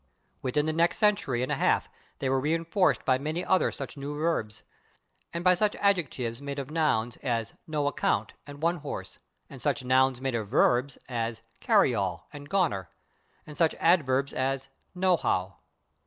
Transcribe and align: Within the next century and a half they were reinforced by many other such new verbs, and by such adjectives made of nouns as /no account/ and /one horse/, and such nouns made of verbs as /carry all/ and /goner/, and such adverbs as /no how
Within 0.41 0.65
the 0.65 0.73
next 0.73 0.97
century 0.97 1.43
and 1.43 1.51
a 1.51 1.55
half 1.57 1.87
they 2.17 2.27
were 2.27 2.39
reinforced 2.39 3.05
by 3.05 3.19
many 3.19 3.45
other 3.45 3.71
such 3.71 3.97
new 3.97 4.15
verbs, 4.15 4.63
and 5.31 5.43
by 5.43 5.53
such 5.53 5.75
adjectives 5.75 6.41
made 6.41 6.57
of 6.57 6.71
nouns 6.71 7.17
as 7.17 7.53
/no 7.69 7.87
account/ 7.87 8.33
and 8.47 8.59
/one 8.61 8.79
horse/, 8.79 9.19
and 9.47 9.61
such 9.61 9.83
nouns 9.83 10.19
made 10.19 10.33
of 10.33 10.47
verbs 10.47 10.97
as 11.07 11.43
/carry 11.61 11.95
all/ 11.95 12.27
and 12.33 12.49
/goner/, 12.49 12.87
and 13.45 13.55
such 13.55 13.75
adverbs 13.75 14.33
as 14.33 14.69
/no 14.97 15.21
how 15.21 15.57